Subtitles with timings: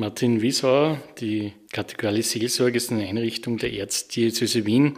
[0.00, 4.94] Martin Wiesauer, die kategorale Seelsorge ist eine Einrichtung der Erzdiözese Wien.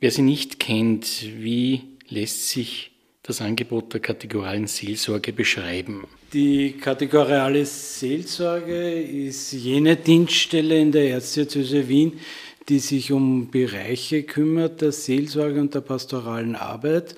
[0.00, 1.06] Wer sie nicht kennt,
[1.40, 2.92] wie lässt sich
[3.22, 6.06] das Angebot der kategoralen Seelsorge beschreiben?
[6.32, 12.14] Die kategoriale Seelsorge ist jene Dienststelle in der Erzdiözese Wien,
[12.70, 17.14] die sich um Bereiche kümmert, der Seelsorge und der pastoralen Arbeit,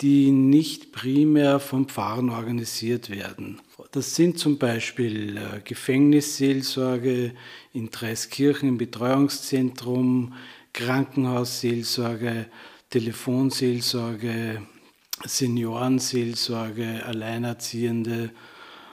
[0.00, 3.60] die nicht primär vom Pfarren organisiert werden.
[3.92, 7.32] Das sind zum Beispiel äh, Gefängnisseelsorge
[7.72, 10.34] in Dreiskirchen im Betreuungszentrum,
[10.72, 12.46] Krankenhausseelsorge,
[12.90, 14.62] Telefonseelsorge,
[15.24, 18.30] Seniorenseelsorge, Alleinerziehende,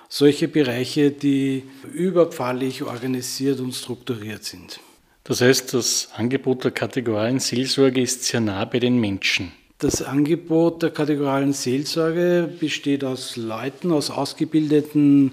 [0.09, 1.63] solche Bereiche, die
[1.93, 4.79] überpfarrlich organisiert und strukturiert sind.
[5.23, 9.51] Das heißt, das Angebot der kategorialen Seelsorge ist sehr nah bei den Menschen.
[9.79, 15.31] Das Angebot der kategorialen Seelsorge besteht aus Leuten, aus ausgebildeten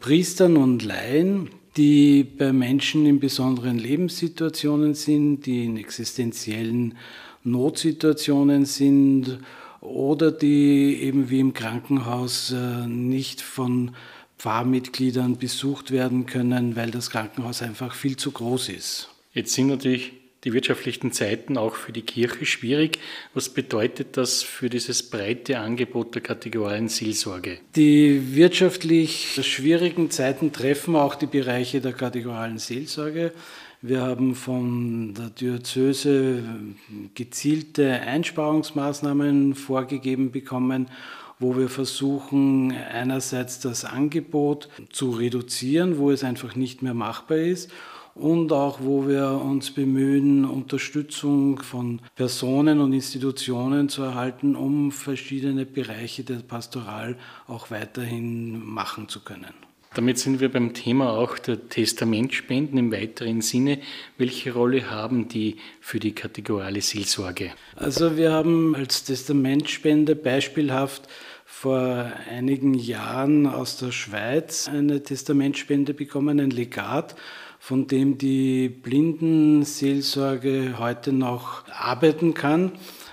[0.00, 6.98] Priestern und Laien, die bei Menschen in besonderen Lebenssituationen sind, die in existenziellen
[7.42, 9.38] Notsituationen sind
[9.80, 13.92] oder die eben wie im Krankenhaus äh, nicht von
[14.38, 19.08] Pfarrmitgliedern besucht werden können, weil das Krankenhaus einfach viel zu groß ist.
[19.32, 20.12] Jetzt sind natürlich
[20.44, 22.98] die wirtschaftlichen Zeiten auch für die Kirche schwierig.
[23.34, 27.58] Was bedeutet das für dieses breite Angebot der kategorialen Seelsorge?
[27.74, 33.32] Die wirtschaftlich schwierigen Zeiten treffen auch die Bereiche der kategorialen Seelsorge.
[33.82, 36.42] Wir haben von der Diözese
[37.14, 40.88] gezielte Einsparungsmaßnahmen vorgegeben bekommen,
[41.38, 47.70] wo wir versuchen, einerseits das Angebot zu reduzieren, wo es einfach nicht mehr machbar ist
[48.16, 55.66] und auch wo wir uns bemühen, Unterstützung von Personen und Institutionen zu erhalten, um verschiedene
[55.66, 59.52] Bereiche der Pastoral auch weiterhin machen zu können.
[59.96, 63.78] Damit sind wir beim Thema auch der Testamentspenden im weiteren Sinne.
[64.18, 67.52] Welche Rolle haben die für die kategoriale Seelsorge?
[67.76, 71.08] Also wir haben als Testamentspende beispielhaft
[71.46, 77.16] vor einigen Jahren aus der Schweiz eine Testamentspende bekommen, ein Legat,
[77.58, 82.72] von dem die Blindenseelsorge heute noch arbeiten kann,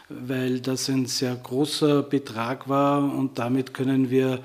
[0.10, 4.42] weil das ein sehr großer Betrag war und damit können wir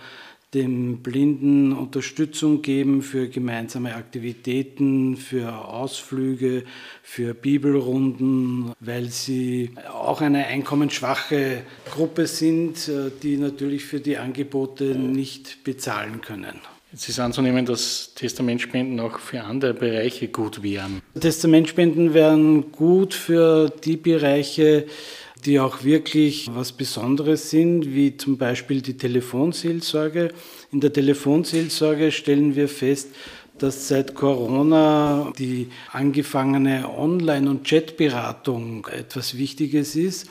[0.55, 6.65] dem Blinden Unterstützung geben für gemeinsame Aktivitäten, für Ausflüge,
[7.03, 14.85] für Bibelrunden, weil sie auch eine einkommensschwache Gruppe sind, äh, die natürlich für die Angebote
[14.85, 16.59] nicht bezahlen können.
[16.91, 21.03] Es ist anzunehmen, dass Testamentspenden auch für andere Bereiche gut wären.
[21.21, 24.87] Testamentspenden wären gut für die Bereiche,
[25.45, 30.33] die auch wirklich was Besonderes sind, wie zum Beispiel die Telefonseelsorge.
[30.73, 33.09] In der Telefonseelsorge stellen wir fest,
[33.59, 40.29] dass seit Corona die angefangene Online- und Chatberatung etwas Wichtiges ist.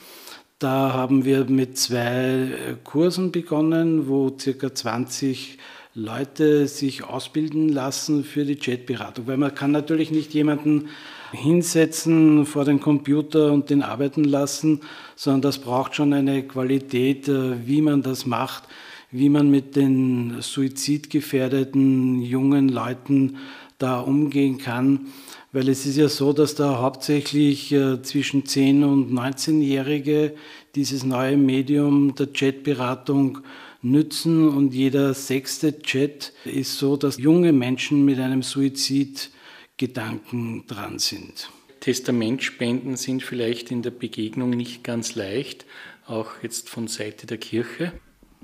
[0.60, 5.60] Da haben wir mit zwei Kursen begonnen, wo circa 20
[5.94, 10.90] Leute sich ausbilden lassen für die Chatberatung, weil man kann natürlich nicht jemanden
[11.32, 14.82] hinsetzen vor den Computer und den arbeiten lassen,
[15.16, 18.64] sondern das braucht schon eine Qualität, äh, wie man das macht,
[19.12, 23.38] wie man mit den suizidgefährdeten jungen Leuten
[23.78, 25.08] da umgehen kann.
[25.52, 30.36] Weil es ist ja so, dass da hauptsächlich äh, zwischen 10 und 19-Jährige
[30.76, 33.40] dieses neue Medium der Chatberatung
[33.82, 39.32] nützen und jeder sechste Chat ist so, dass junge Menschen mit einem Suizid
[39.78, 41.50] Gedanken dran sind.
[41.80, 45.66] Testamentspenden sind vielleicht in der Begegnung nicht ganz leicht,
[46.08, 47.94] auch jetzt von Seite der Kirche.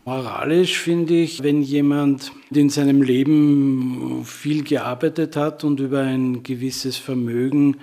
[0.06, 6.98] Moralisch finde ich, wenn jemand in seinem Leben viel gearbeitet hat und über ein gewisses
[6.98, 7.78] Vermögen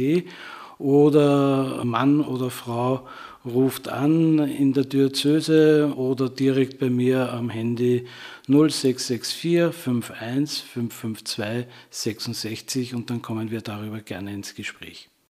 [0.79, 3.07] oder Mann oder Frau
[3.47, 8.05] ruft an in der Diözese oder direkt bei mir am Handy
[8.47, 15.09] 0664 51 552 66 und dann kommen wir darüber gerne ins Gespräch.